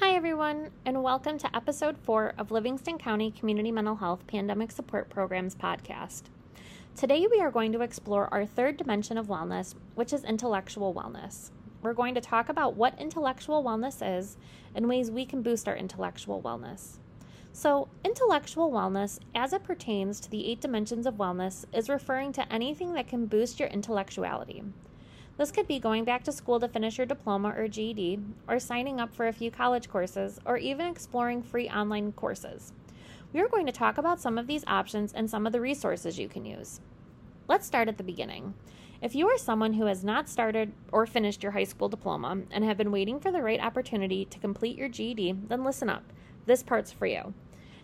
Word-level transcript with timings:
Hi, 0.00 0.10
everyone, 0.14 0.72
and 0.84 1.02
welcome 1.02 1.38
to 1.38 1.56
episode 1.56 1.96
four 1.96 2.34
of 2.36 2.50
Livingston 2.50 2.98
County 2.98 3.30
Community 3.30 3.72
Mental 3.72 3.96
Health 3.96 4.26
Pandemic 4.26 4.70
Support 4.70 5.08
Programs 5.08 5.54
podcast. 5.54 6.24
Today, 6.94 7.26
we 7.30 7.40
are 7.40 7.50
going 7.50 7.72
to 7.72 7.80
explore 7.80 8.28
our 8.32 8.44
third 8.44 8.76
dimension 8.76 9.16
of 9.16 9.28
wellness, 9.28 9.74
which 9.94 10.12
is 10.12 10.22
intellectual 10.22 10.92
wellness. 10.92 11.50
We're 11.80 11.94
going 11.94 12.14
to 12.14 12.20
talk 12.20 12.50
about 12.50 12.76
what 12.76 13.00
intellectual 13.00 13.64
wellness 13.64 14.18
is 14.18 14.36
and 14.74 14.86
ways 14.86 15.10
we 15.10 15.24
can 15.24 15.40
boost 15.40 15.66
our 15.66 15.76
intellectual 15.76 16.42
wellness. 16.42 16.98
So, 17.54 17.88
intellectual 18.04 18.70
wellness, 18.70 19.18
as 19.34 19.54
it 19.54 19.64
pertains 19.64 20.20
to 20.20 20.30
the 20.30 20.46
eight 20.46 20.60
dimensions 20.60 21.06
of 21.06 21.14
wellness, 21.14 21.64
is 21.72 21.88
referring 21.88 22.34
to 22.34 22.52
anything 22.52 22.92
that 22.92 23.08
can 23.08 23.24
boost 23.24 23.58
your 23.58 23.70
intellectuality. 23.70 24.62
This 25.38 25.52
could 25.52 25.68
be 25.68 25.78
going 25.78 26.04
back 26.04 26.24
to 26.24 26.32
school 26.32 26.58
to 26.60 26.68
finish 26.68 26.96
your 26.96 27.06
diploma 27.06 27.54
or 27.56 27.68
GED, 27.68 28.20
or 28.48 28.58
signing 28.58 29.00
up 29.00 29.14
for 29.14 29.28
a 29.28 29.32
few 29.34 29.50
college 29.50 29.88
courses, 29.90 30.40
or 30.46 30.56
even 30.56 30.86
exploring 30.86 31.42
free 31.42 31.68
online 31.68 32.12
courses. 32.12 32.72
We 33.34 33.40
are 33.40 33.48
going 33.48 33.66
to 33.66 33.72
talk 33.72 33.98
about 33.98 34.18
some 34.18 34.38
of 34.38 34.46
these 34.46 34.64
options 34.66 35.12
and 35.12 35.28
some 35.28 35.46
of 35.46 35.52
the 35.52 35.60
resources 35.60 36.18
you 36.18 36.26
can 36.26 36.46
use. 36.46 36.80
Let's 37.48 37.66
start 37.66 37.88
at 37.88 37.98
the 37.98 38.02
beginning. 38.02 38.54
If 39.02 39.14
you 39.14 39.28
are 39.28 39.36
someone 39.36 39.74
who 39.74 39.84
has 39.84 40.02
not 40.02 40.26
started 40.26 40.72
or 40.90 41.04
finished 41.04 41.42
your 41.42 41.52
high 41.52 41.64
school 41.64 41.90
diploma 41.90 42.38
and 42.50 42.64
have 42.64 42.78
been 42.78 42.90
waiting 42.90 43.20
for 43.20 43.30
the 43.30 43.42
right 43.42 43.60
opportunity 43.60 44.24
to 44.24 44.38
complete 44.38 44.78
your 44.78 44.88
GED, 44.88 45.32
then 45.48 45.64
listen 45.64 45.90
up. 45.90 46.02
This 46.46 46.62
part's 46.62 46.92
for 46.92 47.06
you. 47.06 47.34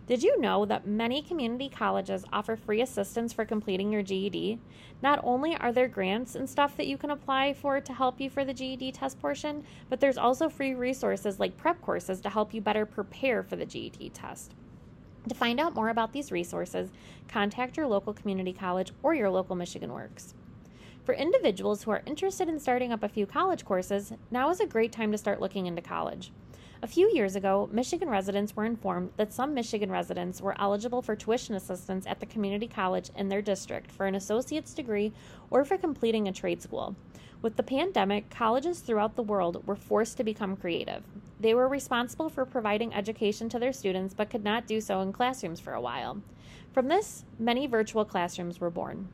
Did 0.09 0.24
you 0.24 0.41
know 0.41 0.65
that 0.65 0.84
many 0.84 1.23
community 1.23 1.69
colleges 1.69 2.24
offer 2.33 2.56
free 2.56 2.80
assistance 2.80 3.33
for 3.33 3.45
completing 3.45 3.93
your 3.93 4.02
GED? 4.02 4.59
Not 5.01 5.20
only 5.23 5.56
are 5.56 5.73
there 5.73 5.87
grants 5.87 6.34
and 6.34 6.51
stuff 6.51 6.77
that 6.77 6.88
you 6.88 6.98
can 6.98 7.12
apply 7.12 7.52
for 7.52 7.80
to 7.80 7.93
help 7.93 8.20
you 8.20 8.29
for 8.29 8.45
the 8.45 8.52
GED 8.52 8.91
test 8.93 9.20
portion, 9.20 9.65
but 9.88 10.01
there's 10.01 10.19
also 10.19 10.48
free 10.48 10.74
resources 10.74 11.38
like 11.38 11.57
prep 11.57 11.80
courses 11.80 12.20
to 12.23 12.30
help 12.30 12.52
you 12.52 12.60
better 12.60 12.84
prepare 12.84 13.45
for 13.45 13.55
the 13.55 13.65
GED 13.65 14.10
test. 14.10 14.55
To 15.29 15.37
find 15.37 15.60
out 15.60 15.74
more 15.74 15.88
about 15.88 16.13
these 16.13 16.32
resources, 16.32 16.91
contact 17.29 17.76
your 17.76 17.87
local 17.87 18.13
community 18.13 18.52
college 18.52 18.91
or 19.04 19.15
your 19.15 19.30
local 19.30 19.54
Michigan 19.54 19.93
Works. 19.93 20.35
For 21.04 21.15
individuals 21.15 21.85
who 21.85 21.93
are 21.93 22.02
interested 22.07 22.48
in 22.48 22.59
starting 22.59 22.93
up 22.93 23.04
a 23.04 23.09
few 23.09 23.24
college 23.24 23.65
courses, 23.65 24.13
now 24.32 24.51
is 24.51 24.59
a 24.59 24.66
great 24.66 24.91
time 24.91 25.13
to 25.13 25.19
start 25.19 25.41
looking 25.41 25.66
into 25.66 25.80
college. 25.80 26.32
A 26.85 26.88
few 26.88 27.09
years 27.15 27.37
ago, 27.37 27.69
Michigan 27.71 28.11
residents 28.11 28.57
were 28.57 28.65
informed 28.65 29.13
that 29.16 29.33
some 29.33 29.55
Michigan 29.55 29.88
residents 29.88 30.41
were 30.41 30.61
eligible 30.61 31.01
for 31.01 31.15
tuition 31.15 31.55
assistance 31.55 32.09
at 32.09 32.19
the 32.19 32.27
community 32.27 32.66
college 32.66 33.09
in 33.15 33.29
their 33.29 33.41
district 33.41 33.93
for 33.93 34.07
an 34.07 34.16
associate's 34.16 34.75
degree 34.75 35.13
or 35.49 35.65
for 35.65 35.79
completing 35.79 36.27
a 36.27 36.33
trade 36.33 36.60
school. 36.60 36.97
With 37.41 37.55
the 37.55 37.63
pandemic, 37.63 38.30
colleges 38.30 38.80
throughout 38.80 39.15
the 39.15 39.23
world 39.23 39.65
were 39.65 39.77
forced 39.77 40.16
to 40.16 40.25
become 40.25 40.57
creative. 40.57 41.05
They 41.38 41.55
were 41.55 41.69
responsible 41.69 42.29
for 42.29 42.45
providing 42.45 42.93
education 42.93 43.49
to 43.51 43.60
their 43.60 43.73
students 43.73 44.13
but 44.13 44.29
could 44.29 44.43
not 44.43 44.66
do 44.66 44.80
so 44.80 45.03
in 45.03 45.13
classrooms 45.13 45.60
for 45.60 45.75
a 45.75 45.80
while. 45.80 46.21
From 46.73 46.88
this, 46.88 47.25
many 47.38 47.69
virtual 47.69 48.05
classrooms 48.05 48.59
were 48.59 48.71
born. 48.71 49.09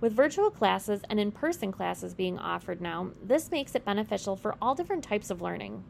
With 0.00 0.12
virtual 0.12 0.52
classes 0.52 1.00
and 1.10 1.18
in 1.18 1.32
person 1.32 1.72
classes 1.72 2.14
being 2.14 2.38
offered 2.38 2.80
now, 2.80 3.10
this 3.20 3.50
makes 3.50 3.74
it 3.74 3.84
beneficial 3.84 4.36
for 4.36 4.54
all 4.62 4.76
different 4.76 5.02
types 5.02 5.30
of 5.30 5.42
learning. 5.42 5.82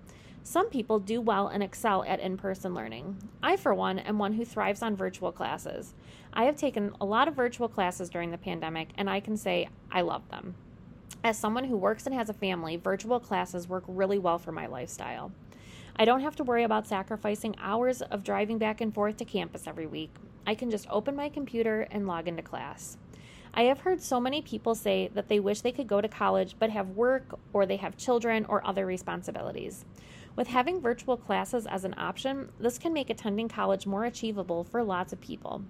Some 0.44 0.70
people 0.70 0.98
do 0.98 1.20
well 1.20 1.46
and 1.46 1.62
excel 1.62 2.02
at 2.04 2.18
in 2.18 2.36
person 2.36 2.74
learning. 2.74 3.16
I, 3.42 3.56
for 3.56 3.72
one, 3.72 4.00
am 4.00 4.18
one 4.18 4.32
who 4.32 4.44
thrives 4.44 4.82
on 4.82 4.96
virtual 4.96 5.30
classes. 5.30 5.94
I 6.32 6.44
have 6.44 6.56
taken 6.56 6.96
a 7.00 7.04
lot 7.04 7.28
of 7.28 7.36
virtual 7.36 7.68
classes 7.68 8.10
during 8.10 8.32
the 8.32 8.38
pandemic, 8.38 8.88
and 8.96 9.08
I 9.08 9.20
can 9.20 9.36
say 9.36 9.68
I 9.90 10.00
love 10.00 10.28
them. 10.30 10.56
As 11.22 11.38
someone 11.38 11.64
who 11.64 11.76
works 11.76 12.06
and 12.06 12.14
has 12.16 12.28
a 12.28 12.34
family, 12.34 12.76
virtual 12.76 13.20
classes 13.20 13.68
work 13.68 13.84
really 13.86 14.18
well 14.18 14.38
for 14.38 14.50
my 14.50 14.66
lifestyle. 14.66 15.30
I 15.94 16.04
don't 16.04 16.22
have 16.22 16.34
to 16.36 16.44
worry 16.44 16.64
about 16.64 16.88
sacrificing 16.88 17.54
hours 17.60 18.02
of 18.02 18.24
driving 18.24 18.58
back 18.58 18.80
and 18.80 18.92
forth 18.92 19.18
to 19.18 19.24
campus 19.24 19.68
every 19.68 19.86
week. 19.86 20.10
I 20.44 20.56
can 20.56 20.72
just 20.72 20.88
open 20.90 21.14
my 21.14 21.28
computer 21.28 21.86
and 21.92 22.08
log 22.08 22.26
into 22.26 22.42
class. 22.42 22.96
I 23.54 23.64
have 23.64 23.80
heard 23.80 24.02
so 24.02 24.18
many 24.18 24.40
people 24.40 24.74
say 24.74 25.10
that 25.14 25.28
they 25.28 25.38
wish 25.38 25.60
they 25.60 25.72
could 25.72 25.86
go 25.86 26.00
to 26.00 26.08
college 26.08 26.56
but 26.58 26.70
have 26.70 26.88
work 26.90 27.38
or 27.52 27.66
they 27.66 27.76
have 27.76 27.98
children 27.98 28.46
or 28.46 28.66
other 28.66 28.86
responsibilities. 28.86 29.84
With 30.34 30.48
having 30.48 30.80
virtual 30.80 31.16
classes 31.16 31.66
as 31.66 31.84
an 31.84 31.94
option, 31.98 32.50
this 32.58 32.78
can 32.78 32.92
make 32.92 33.10
attending 33.10 33.48
college 33.48 33.86
more 33.86 34.04
achievable 34.04 34.64
for 34.64 34.82
lots 34.82 35.12
of 35.12 35.20
people. 35.20 35.62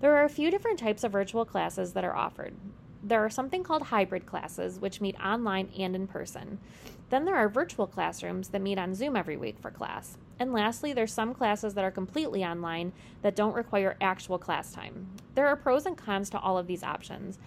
There 0.00 0.16
are 0.16 0.24
a 0.24 0.30
few 0.30 0.50
different 0.50 0.78
types 0.78 1.04
of 1.04 1.12
virtual 1.12 1.44
classes 1.44 1.92
that 1.92 2.04
are 2.04 2.16
offered. 2.16 2.54
There 3.02 3.24
are 3.24 3.30
something 3.30 3.62
called 3.62 3.82
hybrid 3.82 4.26
classes, 4.26 4.80
which 4.80 5.00
meet 5.00 5.20
online 5.20 5.68
and 5.78 5.94
in 5.94 6.06
person. 6.06 6.58
Then 7.10 7.24
there 7.24 7.36
are 7.36 7.48
virtual 7.48 7.86
classrooms 7.86 8.48
that 8.48 8.62
meet 8.62 8.78
on 8.78 8.94
Zoom 8.94 9.14
every 9.14 9.36
week 9.36 9.58
for 9.60 9.70
class. 9.70 10.16
And 10.38 10.52
lastly, 10.52 10.92
there's 10.92 11.12
some 11.12 11.34
classes 11.34 11.74
that 11.74 11.84
are 11.84 11.90
completely 11.90 12.44
online 12.44 12.92
that 13.22 13.36
don't 13.36 13.54
require 13.54 13.96
actual 14.00 14.38
class 14.38 14.72
time. 14.72 15.08
There 15.34 15.46
are 15.46 15.56
pros 15.56 15.84
and 15.84 15.96
cons 15.96 16.30
to 16.30 16.38
all 16.38 16.58
of 16.58 16.66
these 16.66 16.82
options. 16.82 17.38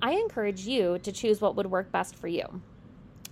I 0.00 0.12
encourage 0.12 0.66
you 0.66 0.98
to 1.00 1.12
choose 1.12 1.40
what 1.40 1.56
would 1.56 1.70
work 1.70 1.90
best 1.92 2.14
for 2.14 2.28
you. 2.28 2.60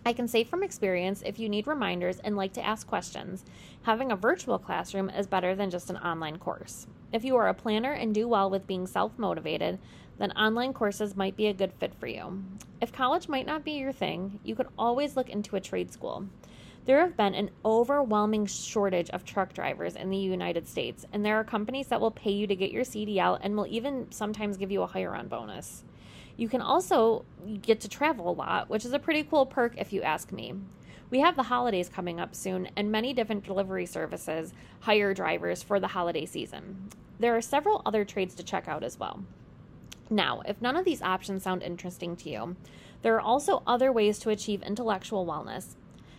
I 0.06 0.12
can 0.12 0.28
say 0.28 0.44
from 0.44 0.62
experience 0.62 1.20
if 1.26 1.40
you 1.40 1.48
need 1.48 1.66
reminders 1.66 2.20
and 2.20 2.36
like 2.36 2.52
to 2.52 2.64
ask 2.64 2.86
questions, 2.86 3.44
having 3.82 4.12
a 4.12 4.16
virtual 4.16 4.56
classroom 4.56 5.10
is 5.10 5.26
better 5.26 5.56
than 5.56 5.68
just 5.68 5.90
an 5.90 5.96
online 5.96 6.38
course. 6.38 6.86
If 7.12 7.24
you 7.24 7.34
are 7.34 7.48
a 7.48 7.54
planner 7.54 7.90
and 7.90 8.14
do 8.14 8.28
well 8.28 8.48
with 8.48 8.68
being 8.68 8.86
self 8.86 9.18
motivated, 9.18 9.80
then 10.18 10.30
online 10.30 10.72
courses 10.72 11.16
might 11.16 11.34
be 11.34 11.48
a 11.48 11.52
good 11.52 11.72
fit 11.72 11.92
for 11.92 12.06
you. 12.06 12.44
If 12.80 12.92
college 12.92 13.28
might 13.28 13.46
not 13.46 13.64
be 13.64 13.72
your 13.72 13.90
thing, 13.90 14.38
you 14.44 14.54
could 14.54 14.68
always 14.78 15.16
look 15.16 15.28
into 15.28 15.56
a 15.56 15.60
trade 15.60 15.90
school. 15.92 16.28
There 16.84 17.00
have 17.00 17.16
been 17.16 17.34
an 17.34 17.50
overwhelming 17.64 18.46
shortage 18.46 19.10
of 19.10 19.24
truck 19.24 19.54
drivers 19.54 19.96
in 19.96 20.10
the 20.10 20.16
United 20.16 20.68
States, 20.68 21.04
and 21.12 21.26
there 21.26 21.34
are 21.34 21.42
companies 21.42 21.88
that 21.88 22.00
will 22.00 22.12
pay 22.12 22.30
you 22.30 22.46
to 22.46 22.54
get 22.54 22.70
your 22.70 22.84
CDL 22.84 23.40
and 23.42 23.56
will 23.56 23.66
even 23.66 24.06
sometimes 24.12 24.56
give 24.56 24.70
you 24.70 24.82
a 24.82 24.86
hire 24.86 25.16
on 25.16 25.26
bonus. 25.26 25.82
You 26.36 26.48
can 26.48 26.60
also 26.60 27.24
get 27.62 27.80
to 27.80 27.88
travel 27.88 28.28
a 28.28 28.32
lot, 28.32 28.68
which 28.68 28.84
is 28.84 28.92
a 28.92 28.98
pretty 28.98 29.22
cool 29.22 29.46
perk 29.46 29.74
if 29.76 29.92
you 29.92 30.02
ask 30.02 30.32
me. 30.32 30.54
We 31.08 31.20
have 31.20 31.36
the 31.36 31.44
holidays 31.44 31.88
coming 31.88 32.18
up 32.18 32.34
soon, 32.34 32.68
and 32.76 32.90
many 32.90 33.12
different 33.12 33.44
delivery 33.44 33.86
services 33.86 34.52
hire 34.80 35.14
drivers 35.14 35.62
for 35.62 35.78
the 35.78 35.88
holiday 35.88 36.26
season. 36.26 36.88
There 37.18 37.36
are 37.36 37.40
several 37.40 37.80
other 37.86 38.04
trades 38.04 38.34
to 38.34 38.42
check 38.42 38.68
out 38.68 38.82
as 38.82 38.98
well. 38.98 39.22
Now, 40.10 40.42
if 40.46 40.60
none 40.60 40.76
of 40.76 40.84
these 40.84 41.02
options 41.02 41.42
sound 41.42 41.62
interesting 41.62 42.16
to 42.16 42.30
you, 42.30 42.56
there 43.02 43.14
are 43.14 43.20
also 43.20 43.62
other 43.66 43.92
ways 43.92 44.18
to 44.20 44.30
achieve 44.30 44.62
intellectual 44.62 45.24
wellness. 45.24 45.76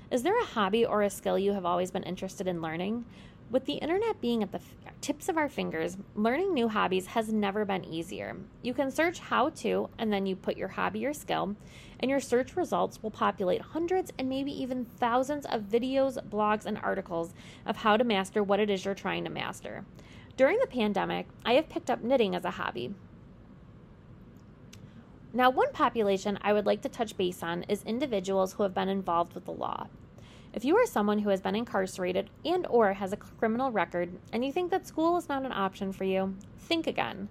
Is 0.09 0.23
there 0.23 0.39
a 0.39 0.45
hobby 0.45 0.85
or 0.85 1.01
a 1.01 1.09
skill 1.09 1.37
you 1.37 1.51
have 1.51 1.65
always 1.65 1.91
been 1.91 2.03
interested 2.03 2.47
in 2.47 2.61
learning? 2.61 3.05
With 3.49 3.63
the 3.63 3.75
internet 3.75 4.19
being 4.19 4.43
at 4.43 4.51
the 4.51 4.59
tips 4.99 5.29
of 5.29 5.37
our 5.37 5.47
fingers, 5.47 5.95
learning 6.15 6.53
new 6.53 6.67
hobbies 6.67 7.07
has 7.07 7.31
never 7.31 7.63
been 7.63 7.85
easier. 7.85 8.35
You 8.61 8.73
can 8.73 8.91
search 8.91 9.19
how 9.19 9.51
to, 9.51 9.89
and 9.97 10.11
then 10.11 10.25
you 10.25 10.35
put 10.35 10.57
your 10.57 10.67
hobby 10.67 11.05
or 11.05 11.13
skill, 11.13 11.55
and 12.01 12.11
your 12.11 12.19
search 12.19 12.57
results 12.57 13.01
will 13.01 13.09
populate 13.09 13.61
hundreds 13.61 14.11
and 14.19 14.27
maybe 14.27 14.51
even 14.51 14.83
thousands 14.99 15.45
of 15.45 15.61
videos, 15.61 16.21
blogs, 16.27 16.65
and 16.65 16.77
articles 16.79 17.33
of 17.65 17.77
how 17.77 17.95
to 17.95 18.03
master 18.03 18.43
what 18.43 18.59
it 18.59 18.69
is 18.69 18.83
you're 18.83 18.93
trying 18.93 19.23
to 19.23 19.29
master. 19.29 19.85
During 20.35 20.59
the 20.59 20.67
pandemic, 20.67 21.27
I 21.45 21.53
have 21.53 21.69
picked 21.69 21.89
up 21.89 22.03
knitting 22.03 22.35
as 22.35 22.43
a 22.43 22.51
hobby. 22.51 22.93
Now, 25.31 25.49
one 25.49 25.71
population 25.71 26.37
I 26.41 26.51
would 26.51 26.65
like 26.65 26.81
to 26.81 26.89
touch 26.89 27.15
base 27.15 27.41
on 27.41 27.63
is 27.63 27.81
individuals 27.83 28.53
who 28.53 28.63
have 28.63 28.73
been 28.73 28.89
involved 28.89 29.35
with 29.35 29.45
the 29.45 29.51
law. 29.51 29.87
If 30.57 30.65
you 30.65 30.75
are 30.77 30.87
someone 30.87 31.19
who 31.19 31.29
has 31.29 31.39
been 31.39 31.55
incarcerated 31.55 32.31
and 32.43 32.65
or 32.65 32.93
has 32.93 33.13
a 33.13 33.17
criminal 33.17 33.71
record 33.71 34.09
and 34.33 34.43
you 34.43 34.51
think 34.51 34.71
that 34.71 34.87
school 34.87 35.15
is 35.15 35.29
not 35.29 35.45
an 35.45 35.51
option 35.51 35.91
for 35.91 36.03
you, 36.03 36.33
think 36.57 36.87
again. 36.87 37.29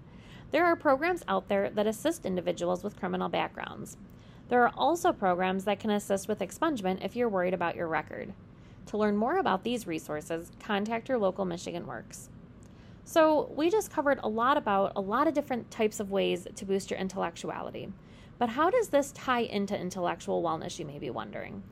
There 0.53 0.65
are 0.65 0.77
programs 0.77 1.25
out 1.27 1.49
there 1.49 1.69
that 1.71 1.89
assist 1.89 2.25
individuals 2.25 2.85
with 2.85 2.97
criminal 2.97 3.29
backgrounds. 3.29 3.97
There 4.49 4.63
are 4.63 4.73
also 4.77 5.13
programs 5.13 5.65
that 5.65 5.81
can 5.81 5.91
assist 5.91 6.29
with 6.29 6.39
expungement 6.39 7.05
if 7.05 7.17
you're 7.17 7.29
worried 7.29 7.53
about 7.53 7.75
your 7.75 7.89
record. 7.89 8.33
To 8.87 8.97
learn 8.97 9.17
more 9.17 9.39
about 9.39 9.65
these 9.65 9.89
resources, 9.89 10.53
contact 10.61 11.09
your 11.09 11.19
local 11.19 11.45
Michigan 11.45 11.85
Works. 11.85 12.31
So, 13.03 13.53
we 13.57 13.71
just 13.71 13.91
covered 13.91 14.21
a 14.23 14.29
lot 14.29 14.57
about 14.57 14.93
a 14.95 15.01
lot 15.01 15.27
of 15.27 15.35
different 15.35 15.69
types 15.73 15.99
of 15.99 16.13
ways 16.13 16.47
to 16.55 16.65
boost 16.65 16.93
your 16.93 17.01
intellectuality. 17.01 17.93
But 18.39 18.51
how 18.51 18.71
does 18.71 18.91
this 18.91 19.11
tie 19.11 19.41
into 19.41 19.77
intellectual 19.77 20.45
wellness, 20.45 20.79
you 20.79 20.85
may 20.85 21.01
be 21.01 21.11
wondering? 21.11 21.65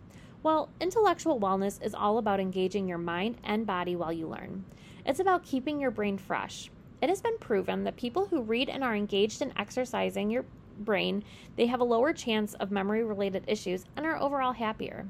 Well, 0.45 0.69
intellectual 0.79 1.41
wellness 1.41 1.83
is 1.83 1.95
all 1.95 2.19
about 2.19 2.39
engaging 2.39 2.87
your 2.87 2.99
mind 2.99 3.39
and 3.43 3.67
body 3.67 3.97
while 3.97 4.13
you 4.13 4.29
learn. 4.29 4.67
It's 5.07 5.19
about 5.19 5.43
keeping 5.43 5.81
your 5.81 5.91
brain 5.91 6.19
fresh. 6.19 6.71
It 7.01 7.09
has 7.09 7.23
been 7.23 7.39
proven 7.39 7.85
that 7.85 7.97
people 7.97 8.27
who 8.27 8.43
read 8.43 8.69
and 8.69 8.85
are 8.85 8.95
engaged 8.95 9.41
in 9.41 9.55
exercising 9.57 10.31
your 10.31 10.45
brain, 10.79 11.25
they 11.57 11.65
have 11.69 11.81
a 11.81 11.85
lower 11.85 12.13
chance 12.13 12.53
of 12.53 12.71
memory 12.71 13.03
related 13.03 13.45
issues 13.47 13.87
and 13.97 14.05
are 14.05 14.21
overall 14.21 14.53
happier. 14.53 15.07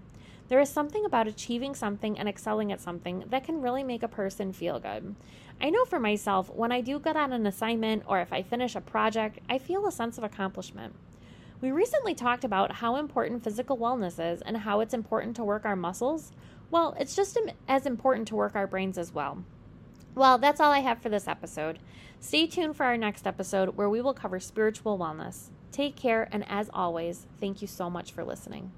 There 0.46 0.60
is 0.60 0.68
something 0.68 1.04
about 1.04 1.26
achieving 1.26 1.74
something 1.74 2.16
and 2.16 2.28
excelling 2.28 2.70
at 2.70 2.80
something 2.80 3.24
that 3.30 3.42
can 3.42 3.60
really 3.60 3.82
make 3.82 4.04
a 4.04 4.08
person 4.08 4.52
feel 4.52 4.78
good. 4.78 5.16
I 5.60 5.68
know 5.70 5.84
for 5.84 5.98
myself, 5.98 6.48
when 6.54 6.70
I 6.70 6.80
do 6.80 7.00
good 7.00 7.16
on 7.16 7.32
an 7.32 7.44
assignment 7.44 8.04
or 8.06 8.20
if 8.20 8.32
I 8.32 8.42
finish 8.42 8.76
a 8.76 8.80
project, 8.80 9.40
I 9.48 9.58
feel 9.58 9.84
a 9.84 9.90
sense 9.90 10.16
of 10.16 10.22
accomplishment. 10.22 10.94
We 11.64 11.72
recently 11.72 12.14
talked 12.14 12.44
about 12.44 12.72
how 12.72 12.96
important 12.96 13.42
physical 13.42 13.78
wellness 13.78 14.20
is 14.34 14.42
and 14.42 14.54
how 14.54 14.80
it's 14.80 14.92
important 14.92 15.34
to 15.36 15.44
work 15.44 15.64
our 15.64 15.74
muscles. 15.74 16.30
Well, 16.70 16.94
it's 17.00 17.16
just 17.16 17.38
as 17.66 17.86
important 17.86 18.28
to 18.28 18.36
work 18.36 18.54
our 18.54 18.66
brains 18.66 18.98
as 18.98 19.14
well. 19.14 19.42
Well, 20.14 20.36
that's 20.36 20.60
all 20.60 20.70
I 20.70 20.80
have 20.80 21.00
for 21.00 21.08
this 21.08 21.26
episode. 21.26 21.78
Stay 22.20 22.46
tuned 22.46 22.76
for 22.76 22.84
our 22.84 22.98
next 22.98 23.26
episode 23.26 23.78
where 23.78 23.88
we 23.88 24.02
will 24.02 24.12
cover 24.12 24.38
spiritual 24.40 24.98
wellness. 24.98 25.48
Take 25.72 25.96
care, 25.96 26.28
and 26.30 26.44
as 26.50 26.68
always, 26.74 27.26
thank 27.40 27.62
you 27.62 27.66
so 27.66 27.88
much 27.88 28.12
for 28.12 28.24
listening. 28.24 28.70